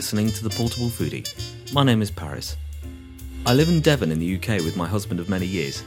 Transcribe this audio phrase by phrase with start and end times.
[0.00, 1.28] listening to The Portable Foodie.
[1.74, 2.56] My name is Paris.
[3.44, 5.84] I live in Devon in the UK with my husband of many years.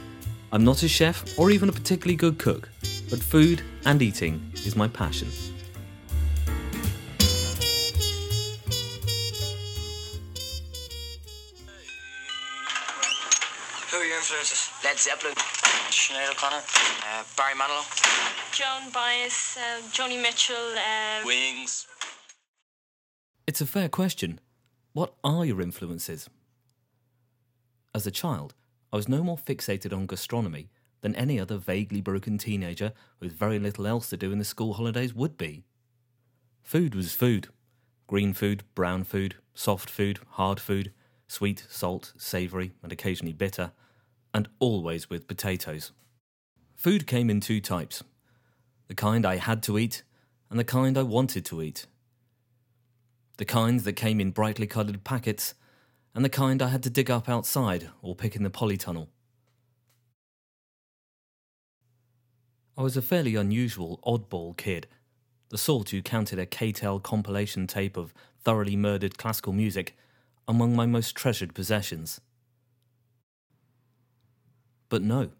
[0.52, 2.68] I'm not a chef or even a particularly good cook,
[3.10, 5.26] but food and eating is my passion.
[13.90, 14.70] Who are your influences?
[14.84, 15.34] Led Zeppelin.
[15.90, 17.82] Sinead O'Connor, uh, Barry Manilow.
[18.52, 21.88] Joan Baez, uh, Joni Mitchell, uh, Wings.
[23.46, 24.40] It's a fair question.
[24.94, 26.30] What are your influences?
[27.94, 28.54] As a child,
[28.90, 30.70] I was no more fixated on gastronomy
[31.02, 34.74] than any other vaguely broken teenager with very little else to do in the school
[34.74, 35.64] holidays would be.
[36.62, 37.48] Food was food
[38.06, 40.92] green food, brown food, soft food, hard food,
[41.26, 43.72] sweet, salt, savoury, and occasionally bitter,
[44.32, 45.92] and always with potatoes.
[46.76, 48.02] Food came in two types
[48.88, 50.02] the kind I had to eat,
[50.50, 51.86] and the kind I wanted to eat.
[53.36, 55.54] The kind that came in brightly coloured packets,
[56.14, 59.08] and the kind I had to dig up outside or pick in the polytunnel.
[62.78, 64.86] I was a fairly unusual, oddball kid,
[65.48, 69.96] the sort who counted a K-Tel compilation tape of thoroughly murdered classical music
[70.46, 72.20] among my most treasured possessions.
[74.88, 75.30] But no,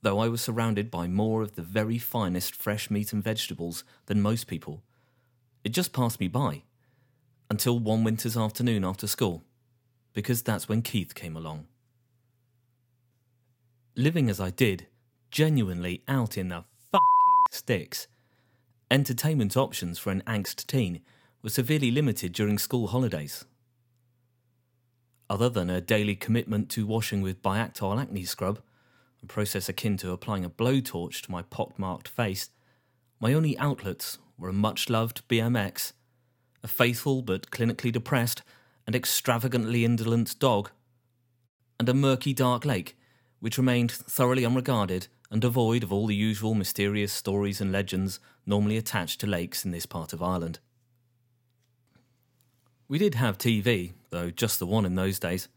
[0.00, 4.22] though I was surrounded by more of the very finest fresh meat and vegetables than
[4.22, 4.82] most people,
[5.64, 6.62] it just passed me by
[7.50, 9.44] until one winter's afternoon after school,
[10.12, 11.66] because that's when Keith came along.
[13.96, 14.86] Living as I did,
[15.30, 18.06] genuinely out in the fucking sticks,
[18.90, 21.00] entertainment options for an angst teen
[21.42, 23.44] were severely limited during school holidays.
[25.30, 28.60] Other than a daily commitment to washing with Biactol acne scrub,
[29.22, 32.50] a process akin to applying a blowtorch to my pockmarked face,
[33.20, 35.92] my only outlets were a much loved BMX,
[36.62, 38.42] a faithful but clinically depressed
[38.86, 40.70] and extravagantly indolent dog,
[41.78, 42.96] and a murky dark lake
[43.40, 48.76] which remained thoroughly unregarded and devoid of all the usual mysterious stories and legends normally
[48.76, 50.58] attached to lakes in this part of Ireland.
[52.88, 55.48] We did have TV, though just the one in those days.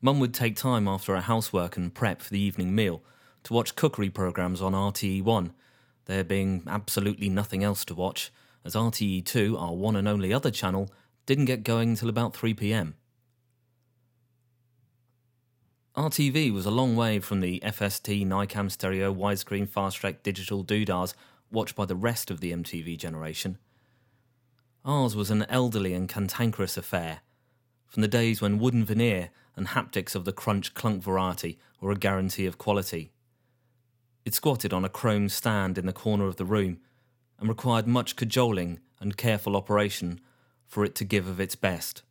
[0.00, 3.02] Mum would take time after her housework and prep for the evening meal
[3.44, 5.50] to watch cookery programmes on RTE1,
[6.06, 8.32] there being absolutely nothing else to watch,
[8.64, 10.90] as RTE2, our one and only other channel,
[11.26, 12.94] didn't get going until about 3 pm.
[15.96, 21.12] RTV was a long way from the FST Nicam stereo widescreen fast track digital doodahs
[21.50, 23.58] watched by the rest of the MTV generation.
[24.84, 27.20] Ours was an elderly and cantankerous affair,
[27.86, 31.96] from the days when wooden veneer and haptics of the crunch clunk variety were a
[31.96, 33.12] guarantee of quality.
[34.24, 36.78] It squatted on a chrome stand in the corner of the room
[37.42, 40.20] and required much cajoling and careful operation
[40.68, 42.02] for it to give of its best.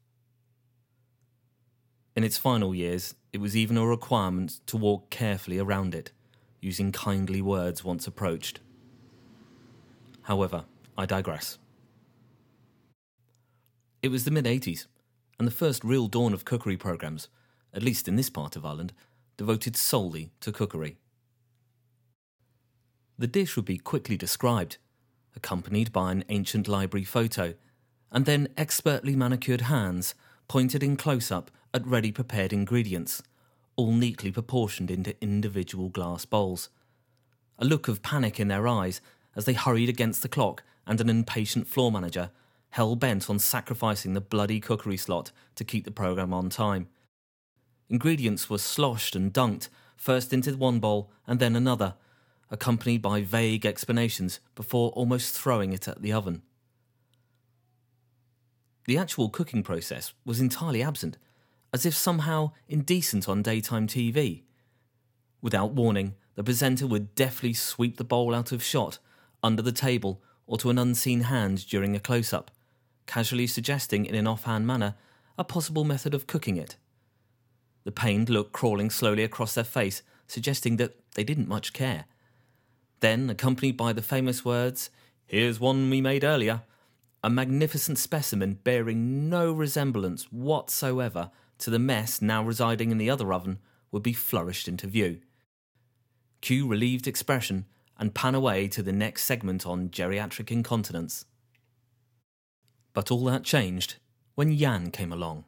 [2.17, 6.11] In its final years, it was even a requirement to walk carefully around it,
[6.59, 8.59] using kindly words once approached.
[10.23, 10.65] However,
[10.97, 11.57] I digress.
[14.03, 14.87] It was the mid 80s,
[15.39, 17.29] and the first real dawn of cookery programmes,
[17.73, 18.91] at least in this part of Ireland,
[19.37, 20.97] devoted solely to cookery.
[23.17, 24.77] The dish would be quickly described,
[25.35, 27.53] accompanied by an ancient library photo,
[28.11, 30.13] and then expertly manicured hands
[30.47, 33.23] pointed in close up at ready prepared ingredients,
[33.75, 36.69] all neatly proportioned into individual glass bowls.
[37.57, 38.99] A look of panic in their eyes
[39.35, 42.31] as they hurried against the clock and an impatient floor manager,
[42.71, 46.87] hell bent on sacrificing the bloody cookery slot to keep the programme on time.
[47.89, 51.95] Ingredients were sloshed and dunked, first into one bowl and then another,
[52.51, 56.43] accompanied by vague explanations before almost throwing it at the oven.
[58.85, 61.17] The actual cooking process was entirely absent,
[61.73, 64.43] as if somehow indecent on daytime TV.
[65.41, 68.99] Without warning, the presenter would deftly sweep the bowl out of shot,
[69.41, 72.51] under the table, or to an unseen hand during a close up,
[73.07, 74.95] casually suggesting in an offhand manner
[75.37, 76.75] a possible method of cooking it.
[77.83, 82.05] The pained look crawling slowly across their face, suggesting that they didn't much care.
[83.01, 84.89] Then, accompanied by the famous words,
[85.25, 86.63] Here's one we made earlier,
[87.23, 93.31] a magnificent specimen bearing no resemblance whatsoever to the mess now residing in the other
[93.31, 93.59] oven
[93.91, 95.19] would be flourished into view.
[96.41, 97.65] Cue relieved expression
[97.97, 101.25] and pan away to the next segment on geriatric incontinence.
[102.93, 103.95] But all that changed
[104.35, 105.45] when Yan came along.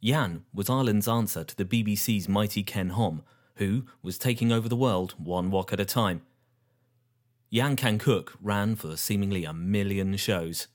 [0.00, 3.22] Yan was Ireland's answer to the BBC's mighty Ken Hom,
[3.58, 6.22] who was taking over the world one wok at a time.
[7.50, 10.66] Yan Can Cook ran for seemingly a million shows.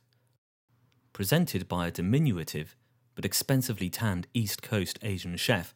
[1.14, 2.76] presented by a diminutive
[3.16, 5.74] but expensively tanned East Coast Asian chef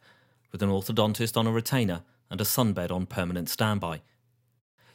[0.50, 4.02] with an orthodontist on a retainer and a sunbed on permanent standby.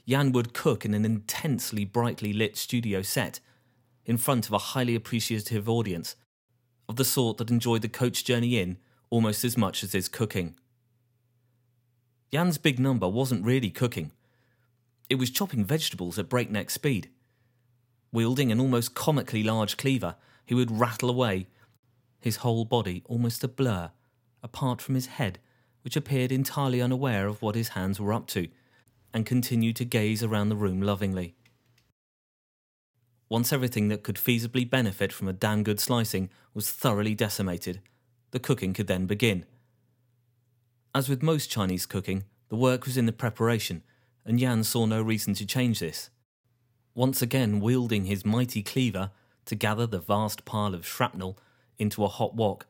[0.06, 3.40] Yan would cook in an intensely brightly lit studio set
[4.06, 6.18] in front of a highly appreciative audience
[6.90, 8.78] of the sort that enjoyed the coach journey in
[9.10, 10.56] almost as much as his cooking.
[12.34, 14.12] Yan's big number wasn't really cooking.
[15.08, 17.12] It was chopping vegetables at breakneck speed.
[18.12, 21.46] Wielding an almost comically large cleaver, he would rattle away,
[22.20, 23.92] his whole body almost a blur,
[24.42, 25.38] apart from his head,
[25.84, 28.48] which appeared entirely unaware of what his hands were up to,
[29.14, 31.36] and continued to gaze around the room lovingly.
[33.30, 37.80] Once everything that could feasibly benefit from a damn good slicing was thoroughly decimated,
[38.32, 39.46] the cooking could then begin.
[40.96, 43.84] As with most Chinese cooking, the work was in the preparation,
[44.26, 46.12] and Yan saw no reason to change this.
[46.94, 49.10] Once again wielding his mighty cleaver
[49.46, 51.38] to gather the vast pile of shrapnel
[51.80, 52.68] into a hot wok,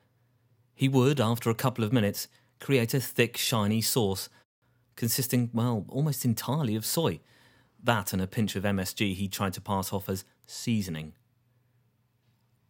[0.74, 2.28] he would, after a couple of minutes,
[2.60, 4.30] create a thick, shiny sauce
[4.96, 7.20] consisting, well, almost entirely of soy.
[7.84, 11.14] That and a pinch of MSG he tried to pass off as seasoning.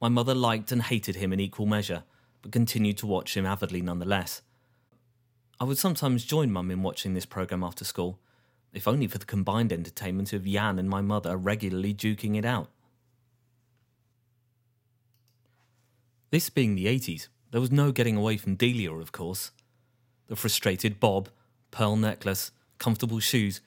[0.01, 2.03] My mother liked and hated him in equal measure,
[2.41, 4.41] but continued to watch him avidly nonetheless.
[5.59, 8.19] I would sometimes join Mum in watching this programme after school,
[8.73, 12.69] if only for the combined entertainment of Yan and my mother regularly duking it out.
[16.31, 19.51] This being the 80s, there was no getting away from Delia, of course.
[20.27, 21.29] The frustrated bob,
[21.69, 23.61] pearl necklace, comfortable shoes,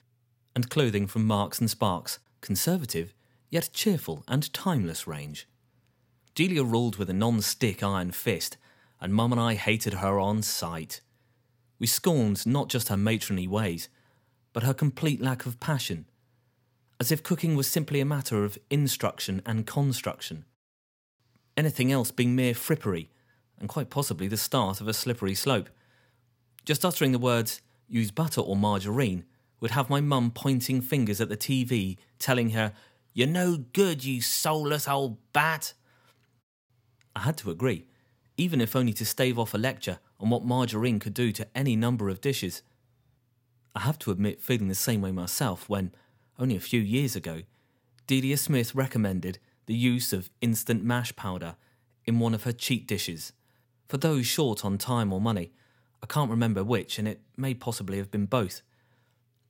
[0.53, 3.13] and clothing from Marks and Sparks, conservative,
[3.49, 5.47] yet cheerful and timeless range.
[6.35, 8.57] Delia ruled with a non stick iron fist,
[8.99, 10.99] and Mum and I hated her on sight.
[11.79, 13.89] We scorned not just her matronly ways,
[14.53, 16.05] but her complete lack of passion,
[16.99, 20.45] as if cooking was simply a matter of instruction and construction.
[21.55, 23.09] Anything else being mere frippery,
[23.59, 25.69] and quite possibly the start of a slippery slope.
[26.65, 29.25] Just uttering the words, use butter or margarine,
[29.59, 32.73] would have my mum pointing fingers at the TV, telling her,
[33.13, 35.73] You're no good, you soulless old bat.
[37.15, 37.85] I had to agree,
[38.37, 41.75] even if only to stave off a lecture on what margarine could do to any
[41.75, 42.61] number of dishes.
[43.75, 45.91] I have to admit feeling the same way myself when,
[46.39, 47.41] only a few years ago,
[48.05, 51.55] Delia Smith recommended the use of instant mash powder
[52.05, 53.33] in one of her cheat dishes.
[53.87, 55.51] For those short on time or money,
[56.01, 58.61] I can't remember which, and it may possibly have been both.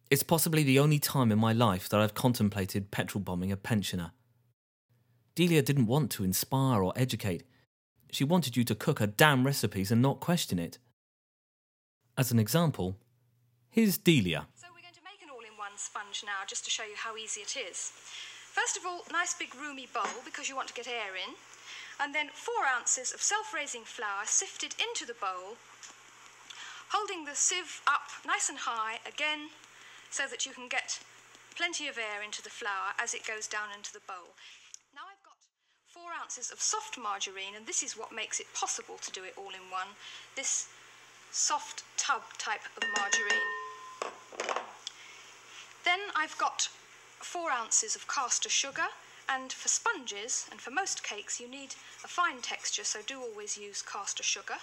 [0.10, 4.12] It's possibly the only time in my life that I've contemplated petrol bombing a pensioner.
[5.36, 7.44] Delia didn't want to inspire or educate.
[8.12, 10.80] She wanted you to cook her damn recipes and not question it.
[12.18, 12.96] As an example,
[13.70, 14.48] here's Delia.
[14.56, 17.42] So we're going to make an all-in-one sponge now, just to show you how easy
[17.42, 17.92] it is.
[18.52, 21.36] First of all, nice big roomy bowl because you want to get air in,
[22.00, 25.58] and then four ounces of self-raising flour sifted into the bowl,
[26.90, 29.50] holding the sieve up nice and high again,
[30.10, 31.00] so that you can get
[31.56, 34.34] plenty of air into the flour as it goes down into the bowl.
[36.04, 39.34] Four ounces of soft margarine, and this is what makes it possible to do it
[39.36, 39.96] all in one.
[40.36, 40.68] This
[41.32, 43.42] soft tub type of margarine.
[45.84, 46.70] Then I've got
[47.20, 48.90] four ounces of caster sugar,
[49.28, 51.74] and for sponges and for most cakes you need
[52.04, 54.58] a fine texture, so do always use caster sugar.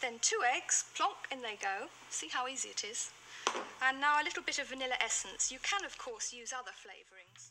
[0.00, 1.88] Then two eggs, plonk, in they go.
[2.10, 3.10] See how easy it is.
[3.82, 5.50] And now a little bit of vanilla essence.
[5.50, 7.50] You can, of course, use other flavourings.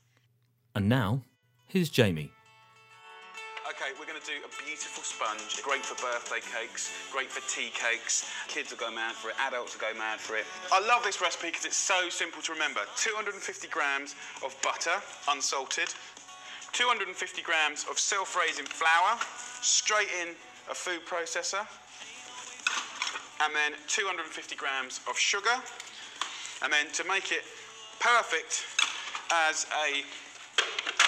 [0.74, 1.22] And now,
[1.69, 2.33] here's Jamie.
[3.69, 5.61] Okay, we're going to do a beautiful sponge.
[5.63, 8.25] Great for birthday cakes, great for tea cakes.
[8.47, 10.43] Kids will go mad for it, adults will go mad for it.
[10.73, 12.81] I love this recipe because it's so simple to remember.
[12.97, 14.97] 250 grams of butter,
[15.29, 15.93] unsalted.
[16.73, 19.17] 250 grams of self-raising flour,
[19.61, 20.35] straight in
[20.69, 21.65] a food processor.
[23.41, 25.55] And then 250 grams of sugar.
[26.63, 27.45] And then to make it
[28.01, 28.65] perfect
[29.31, 30.03] as a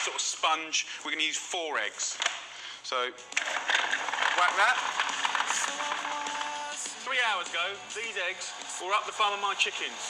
[0.02, 2.18] sort of sponge, we're going to use four eggs.
[2.84, 2.98] So,
[4.38, 4.78] whack that.
[7.06, 10.02] Three hours ago, these eggs were up the farm of my chickens.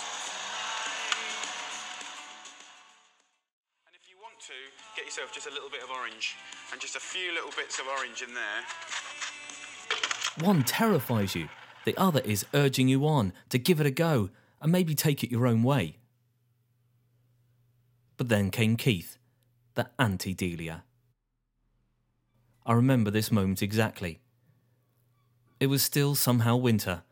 [3.84, 4.56] And if you want to,
[4.96, 6.36] get yourself just a little bit of orange
[6.72, 8.64] and just a few little bits of orange in there.
[10.46, 11.50] One terrifies you,
[11.84, 14.30] the other is urging you on to give it a go
[14.62, 15.98] and maybe take it your own way.
[18.16, 19.18] But then came Keith,
[19.76, 20.84] the anti Delia.
[22.66, 24.20] I remember this moment exactly.
[25.60, 27.04] It was still somehow winter,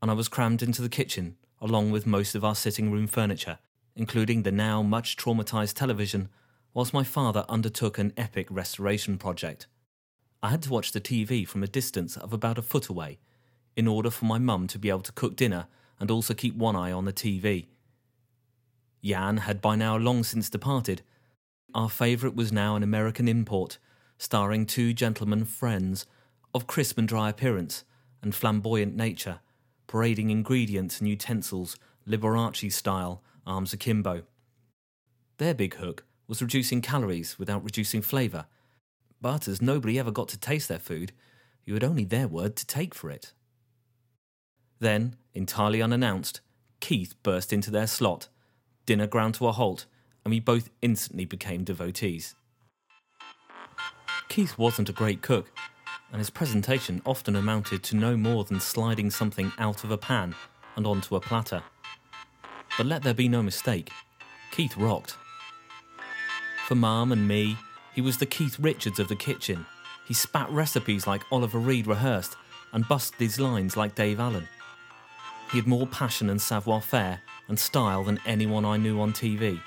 [0.00, 3.58] and I was crammed into the kitchen along with most of our sitting room furniture,
[3.94, 6.28] including the now much traumatized television,
[6.74, 9.68] whilst my father undertook an epic restoration project.
[10.42, 13.20] I had to watch the TV from a distance of about a foot away
[13.76, 15.66] in order for my mum to be able to cook dinner
[16.00, 17.66] and also keep one eye on the TV.
[19.00, 21.02] Yan had by now long since departed.
[21.74, 23.78] Our favourite was now an American import,
[24.18, 26.06] starring two gentlemen friends
[26.54, 27.84] of crisp and dry appearance
[28.22, 29.40] and flamboyant nature,
[29.86, 31.76] parading ingredients and utensils
[32.06, 34.22] Liberace style, arms akimbo.
[35.38, 38.46] Their big hook was reducing calories without reducing flavour,
[39.20, 41.12] but as nobody ever got to taste their food,
[41.64, 43.32] you had only their word to take for it.
[44.78, 46.40] Then, entirely unannounced,
[46.80, 48.28] Keith burst into their slot,
[48.84, 49.86] dinner ground to a halt,
[50.24, 52.34] and we both instantly became devotees.
[54.28, 55.50] Keith wasn't a great cook,
[56.10, 60.34] and his presentation often amounted to no more than sliding something out of a pan
[60.76, 61.62] and onto a platter.
[62.76, 63.90] But let there be no mistake,
[64.50, 65.16] Keith rocked.
[66.66, 67.58] For Mum and me,
[67.94, 69.66] he was the Keith Richards of the kitchen.
[70.06, 72.36] He spat recipes like Oliver Reed rehearsed
[72.72, 74.48] and busked his lines like Dave Allen.
[75.50, 79.60] He had more passion and savoir faire and style than anyone I knew on TV.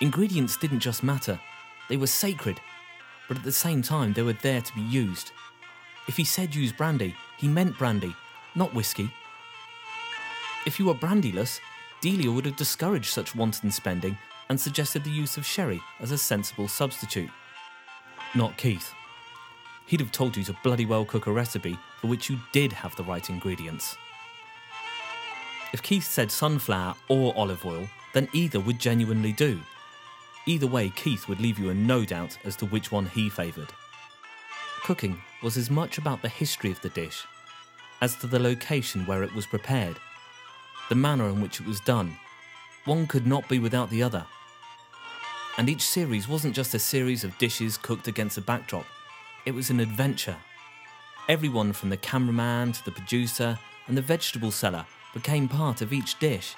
[0.00, 1.38] Ingredients didn't just matter,
[1.88, 2.58] they were sacred,
[3.28, 5.32] but at the same time they were there to be used.
[6.08, 8.14] If he said use brandy, he meant brandy,
[8.54, 9.10] not whiskey.
[10.66, 11.60] If you were brandyless,
[12.00, 14.16] Delia would have discouraged such wanton spending
[14.48, 17.30] and suggested the use of sherry as a sensible substitute.
[18.34, 18.92] Not Keith.
[19.86, 22.96] He'd have told you to bloody well cook a recipe for which you did have
[22.96, 23.96] the right ingredients.
[25.72, 29.60] If Keith said sunflower or olive oil, then either would genuinely do.
[30.46, 33.72] Either way, Keith would leave you in no doubt as to which one he favoured.
[34.82, 37.26] Cooking was as much about the history of the dish
[38.00, 39.96] as to the location where it was prepared,
[40.88, 42.16] the manner in which it was done.
[42.86, 44.24] One could not be without the other.
[45.58, 48.86] And each series wasn't just a series of dishes cooked against a backdrop,
[49.44, 50.36] it was an adventure.
[51.28, 56.18] Everyone from the cameraman to the producer and the vegetable seller became part of each
[56.18, 56.54] dish.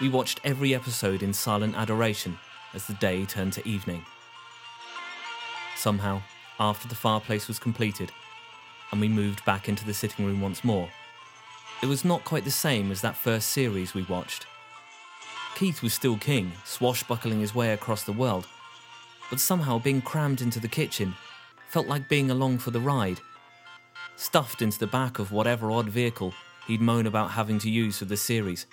[0.00, 2.38] We watched every episode in silent adoration
[2.74, 4.04] as the day turned to evening.
[5.76, 6.22] Somehow,
[6.60, 8.10] after the fireplace was completed
[8.90, 10.88] and we moved back into the sitting room once more,
[11.82, 14.46] it was not quite the same as that first series we watched.
[15.54, 18.46] Keith was still king, swashbuckling his way across the world,
[19.30, 21.14] but somehow being crammed into the kitchen
[21.68, 23.20] felt like being along for the ride.
[24.16, 26.34] Stuffed into the back of whatever odd vehicle
[26.66, 28.66] he'd moan about having to use for the series,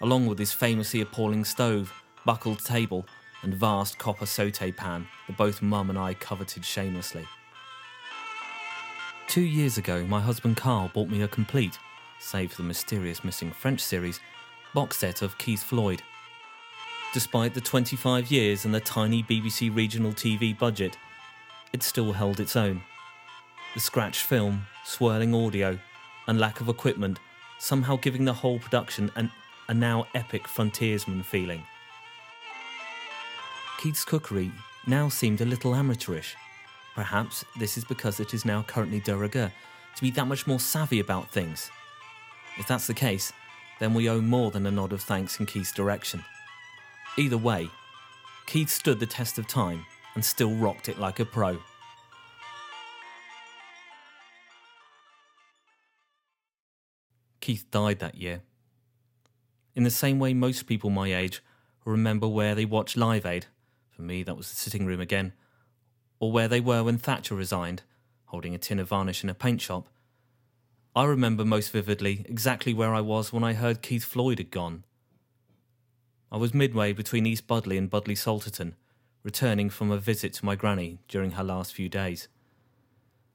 [0.00, 1.92] along with his famously appalling stove,
[2.24, 3.06] buckled table,
[3.42, 7.26] and vast copper saute pan that both Mum and I coveted shamelessly.
[9.28, 11.78] Two years ago, my husband Carl bought me a complete,
[12.18, 14.20] save for the mysterious missing French series,
[14.72, 16.02] box set of Keith Floyd.
[17.12, 20.96] Despite the 25 years and the tiny BBC regional TV budget,
[21.72, 22.82] it still held its own.
[23.74, 25.78] The scratched film, swirling audio,
[26.26, 27.18] and lack of equipment
[27.58, 29.30] somehow giving the whole production an,
[29.68, 31.62] a now epic frontiersman feeling.
[33.78, 34.50] Keith's cookery
[34.86, 36.34] now seemed a little amateurish.
[36.94, 39.52] Perhaps this is because it is now currently de rigueur
[39.94, 41.70] to be that much more savvy about things.
[42.58, 43.32] If that's the case,
[43.78, 46.24] then we owe more than a nod of thanks in Keith's direction.
[47.18, 47.68] Either way,
[48.46, 51.58] Keith stood the test of time and still rocked it like a pro.
[57.40, 58.40] Keith died that year.
[59.74, 61.42] In the same way most people my age
[61.84, 63.46] remember where they watched Live Aid,
[63.96, 65.32] for me that was the sitting room again,
[66.20, 67.82] or where they were when Thatcher resigned,
[68.26, 69.88] holding a tin of varnish in a paint shop.
[70.94, 74.84] I remember most vividly exactly where I was when I heard Keith Floyd had gone.
[76.30, 78.74] I was midway between East Budleigh and Budleigh Salterton,
[79.22, 82.28] returning from a visit to my granny during her last few days.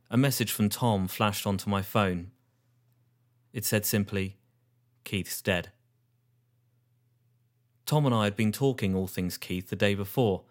[0.10, 2.32] A message from Tom flashed onto my phone
[3.54, 4.38] it said simply,
[5.04, 5.72] Keith's dead.
[7.86, 10.44] Tom and I had been talking all things Keith the day before,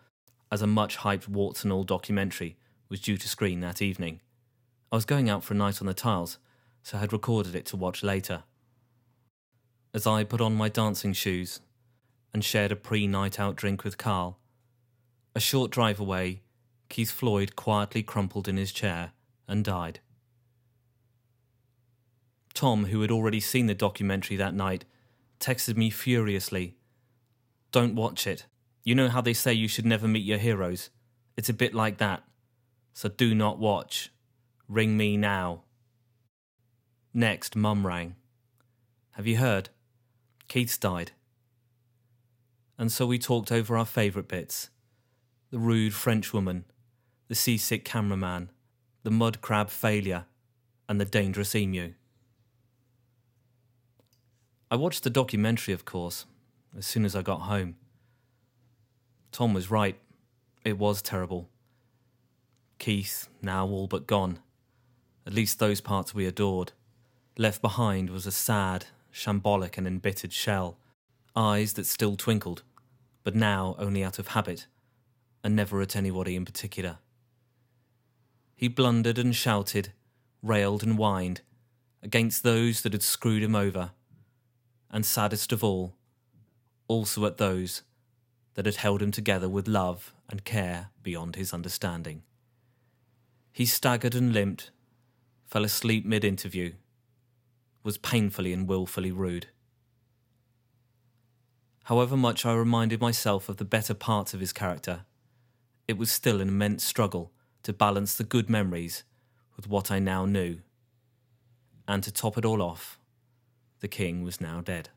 [0.50, 2.56] as a much hyped warts and all documentary
[2.88, 4.20] was due to screen that evening.
[4.90, 6.38] I was going out for a night on the tiles,
[6.82, 8.42] so I had recorded it to watch later.
[9.94, 11.60] As I put on my dancing shoes
[12.32, 14.38] and shared a pre night out drink with Carl,
[15.34, 16.42] a short drive away,
[16.88, 19.12] Keith Floyd quietly crumpled in his chair
[19.46, 20.00] and died.
[22.52, 24.84] Tom, who had already seen the documentary that night,
[25.38, 26.76] texted me furiously
[27.70, 28.46] Don't watch it.
[28.82, 30.90] You know how they say you should never meet your heroes?
[31.36, 32.22] It's a bit like that.
[32.92, 34.10] So do not watch.
[34.68, 35.62] Ring me now.
[37.12, 38.16] Next, Mum rang.
[39.12, 39.68] Have you heard?
[40.48, 41.12] Keith's died.
[42.78, 44.70] And so we talked over our favourite bits
[45.50, 46.64] the rude Frenchwoman,
[47.26, 48.50] the seasick cameraman,
[49.02, 50.26] the mud crab failure,
[50.88, 51.92] and the dangerous emu.
[54.70, 56.24] I watched the documentary, of course,
[56.78, 57.76] as soon as I got home.
[59.32, 59.96] Tom was right.
[60.64, 61.48] It was terrible.
[62.78, 64.40] Keith, now all but gone.
[65.26, 66.72] At least those parts we adored.
[67.36, 70.78] Left behind was a sad, shambolic, and embittered shell.
[71.36, 72.62] Eyes that still twinkled,
[73.22, 74.66] but now only out of habit,
[75.44, 76.98] and never at anybody in particular.
[78.56, 79.92] He blundered and shouted,
[80.42, 81.42] railed and whined,
[82.02, 83.92] against those that had screwed him over,
[84.90, 85.94] and saddest of all,
[86.88, 87.82] also at those
[88.60, 92.22] that had held him together with love and care beyond his understanding.
[93.54, 94.70] He staggered and limped,
[95.46, 96.74] fell asleep mid interview,
[97.82, 99.46] was painfully and wilfully rude.
[101.84, 105.06] However much I reminded myself of the better parts of his character,
[105.88, 109.04] it was still an immense struggle to balance the good memories
[109.56, 110.58] with what I now knew.
[111.88, 112.98] And to top it all off,
[113.78, 114.90] the king was now dead.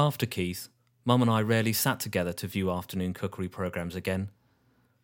[0.00, 0.70] After Keith,
[1.04, 4.30] Mum and I rarely sat together to view afternoon cookery programmes again,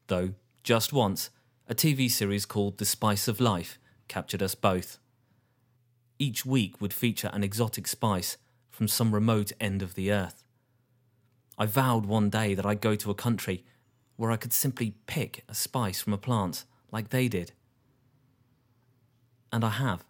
[0.06, 0.30] though,
[0.62, 1.28] just once,
[1.68, 4.96] a TV series called The Spice of Life captured us both.
[6.18, 8.38] Each week would feature an exotic spice
[8.70, 10.42] from some remote end of the earth.
[11.58, 13.66] I vowed one day that I'd go to a country
[14.16, 17.52] where I could simply pick a spice from a plant like they did.
[19.52, 20.06] And I have.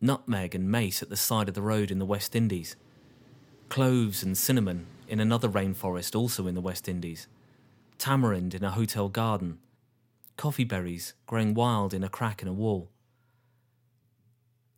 [0.00, 2.76] Nutmeg and mace at the side of the road in the West Indies.
[3.72, 7.26] Cloves and cinnamon in another rainforest also in the West Indies.
[7.96, 9.60] Tamarind in a hotel garden.
[10.36, 12.90] Coffee berries growing wild in a crack in a wall.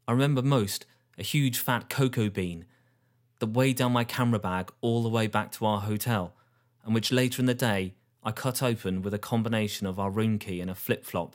[0.07, 0.87] I remember most
[1.19, 2.67] a huge fat cocoa bean
[3.41, 6.33] that weighed down my camera bag all the way back to our hotel,
[6.85, 10.39] and which later in the day I cut open with a combination of our room
[10.39, 11.35] key and a flip flop.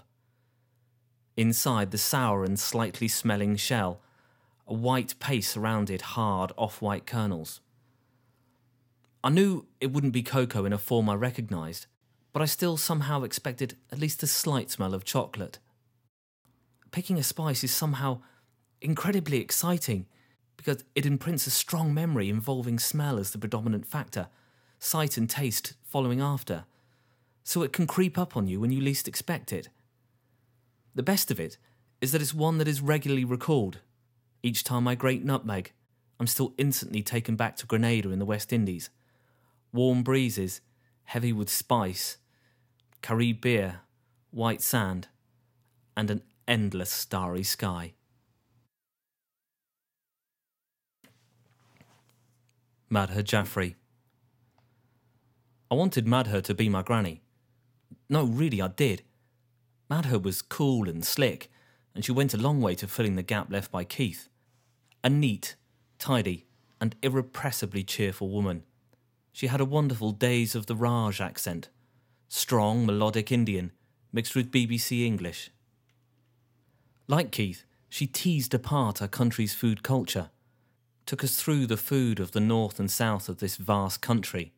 [1.36, 4.00] Inside the sour and slightly smelling shell,
[4.69, 7.60] a white paste surrounded hard off white kernels.
[9.23, 11.88] I knew it wouldn't be cocoa in a form I recognised,
[12.32, 15.58] but I still somehow expected at least a slight smell of chocolate.
[16.91, 18.21] Picking a spice is somehow
[18.79, 20.05] incredibly exciting
[20.55, 24.27] because it imprints a strong memory involving smell as the predominant factor,
[24.77, 26.65] sight and taste following after,
[27.43, 29.69] so it can creep up on you when you least expect it.
[30.93, 31.58] The best of it
[32.01, 33.79] is that it's one that is regularly recalled.
[34.41, 35.73] Each time I grate nutmeg,
[36.19, 38.89] I'm still instantly taken back to Grenada in the West Indies.
[39.73, 40.62] Warm breezes,
[41.04, 42.17] heavy with spice,
[43.02, 43.82] Carib beer,
[44.32, 45.08] white sand,
[45.95, 47.93] and an endless starry sky.
[52.91, 53.75] Madhur Jaffrey.
[55.69, 57.21] I wanted Madhur to be my granny.
[58.10, 59.04] No, really, I did.
[59.89, 61.52] Madhur was cool and slick,
[61.93, 64.30] and she went a long way to filling the gap left by Keith.
[65.04, 65.56] A neat,
[65.97, 66.45] tidy,
[66.80, 68.63] and irrepressibly cheerful woman.
[69.32, 71.69] She had a wonderful Days of the Raj accent,
[72.28, 73.71] strong, melodic Indian,
[74.12, 75.52] mixed with BBC English.
[77.08, 80.30] Like Keith, she teased apart our country's food culture
[81.10, 84.54] took us through the food of the north and south of this vast country,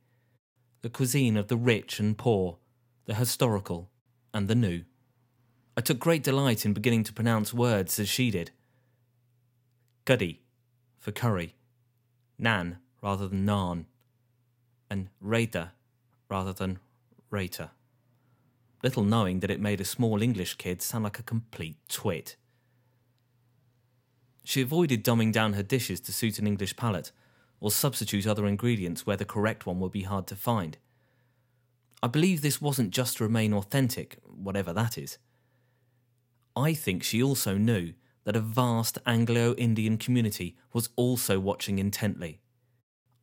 [0.81, 2.57] the cuisine of the rich and poor,
[3.05, 3.89] the historical
[4.33, 4.83] and the new.
[5.81, 8.51] I took great delight in beginning to pronounce words as she did.
[10.05, 10.39] Cuddy
[10.99, 11.55] for curry,
[12.37, 13.85] nan rather than naan,
[14.91, 15.71] and raita
[16.29, 16.77] rather than
[17.31, 17.71] rater.
[18.83, 22.35] Little knowing that it made a small English kid sound like a complete twit.
[24.43, 27.11] She avoided dumbing down her dishes to suit an English palate,
[27.59, 30.77] or substitute other ingredients where the correct one would be hard to find.
[32.03, 35.17] I believe this wasn't just to remain authentic, whatever that is.
[36.55, 42.39] I think she also knew that a vast Anglo Indian community was also watching intently.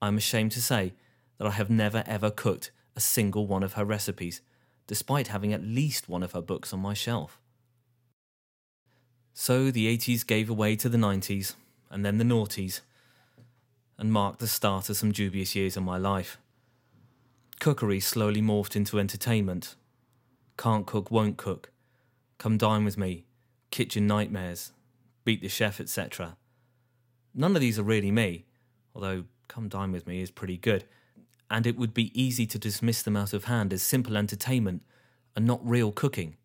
[0.00, 0.94] I'm ashamed to say
[1.38, 4.40] that I have never ever cooked a single one of her recipes,
[4.86, 7.38] despite having at least one of her books on my shelf.
[9.34, 11.54] So the 80s gave way to the 90s,
[11.90, 12.80] and then the noughties,
[13.96, 16.38] and marked the start of some dubious years in my life.
[17.60, 19.74] Cookery slowly morphed into entertainment.
[20.56, 21.70] Can't cook, won't cook.
[22.38, 23.26] Come dine with me.
[23.70, 24.72] Kitchen nightmares.
[25.24, 26.36] Beat the chef, etc.
[27.34, 28.46] None of these are really me,
[28.94, 30.84] although Come Dine With Me is pretty good,
[31.50, 34.82] and it would be easy to dismiss them out of hand as simple entertainment
[35.34, 36.36] and not real cooking.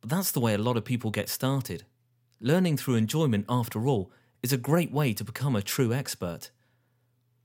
[0.00, 1.84] But that's the way a lot of people get started.
[2.40, 4.10] Learning through enjoyment, after all,
[4.42, 6.50] is a great way to become a true expert.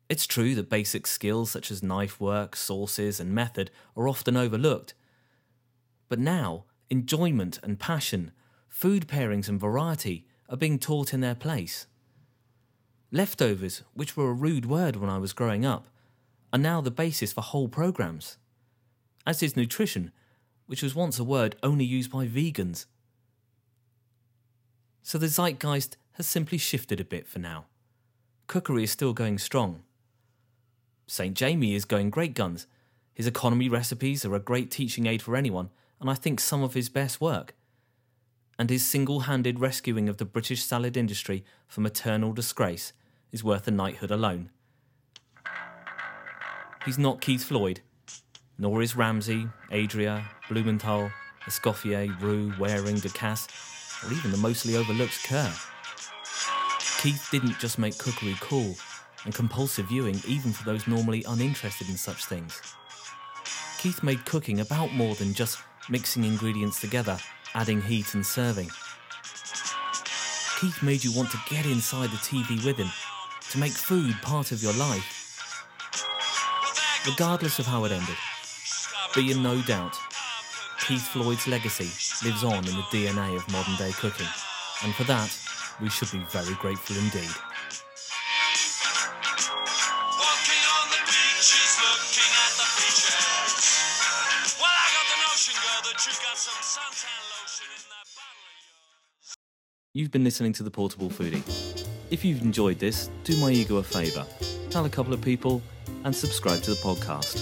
[0.09, 4.93] It's true that basic skills such as knife work, sauces, and method are often overlooked.
[6.09, 8.31] But now, enjoyment and passion,
[8.67, 11.87] food pairings and variety are being taught in their place.
[13.11, 15.87] Leftovers, which were a rude word when I was growing up,
[16.51, 18.37] are now the basis for whole programs.
[19.25, 20.11] As is nutrition,
[20.65, 22.85] which was once a word only used by vegans.
[25.01, 27.65] So the zeitgeist has simply shifted a bit for now.
[28.47, 29.83] Cookery is still going strong.
[31.07, 31.35] St.
[31.35, 32.67] Jamie is going great guns.
[33.13, 36.73] His economy recipes are a great teaching aid for anyone, and I think some of
[36.73, 37.55] his best work.
[38.59, 42.93] And his single handed rescuing of the British salad industry from eternal disgrace
[43.31, 44.49] is worth a knighthood alone.
[46.85, 47.81] He's not Keith Floyd,
[48.57, 51.11] nor is Ramsay, Adria, Blumenthal,
[51.45, 53.47] Escoffier, Roux, Waring, Ducasse,
[54.03, 55.53] or even the mostly overlooked Kerr.
[57.01, 58.75] Keith didn't just make cookery cool
[59.25, 62.61] and compulsive viewing even for those normally uninterested in such things.
[63.77, 67.17] Keith made cooking about more than just mixing ingredients together,
[67.53, 68.69] adding heat and serving.
[70.59, 72.89] Keith made you want to get inside the TV with him,
[73.51, 75.13] to make food part of your life.
[77.05, 78.17] Regardless of how it ended,
[79.15, 79.95] be in no doubt,
[80.85, 81.89] Keith Floyd's legacy
[82.27, 84.27] lives on in the DNA of modern day cooking,
[84.83, 85.37] and for that,
[85.81, 87.29] we should be very grateful indeed.
[99.93, 101.41] You've been listening to The Portable Foodie.
[102.11, 104.25] If you've enjoyed this, do my ego a favour.
[104.69, 105.61] Tell a couple of people
[106.03, 107.41] and subscribe to the podcast.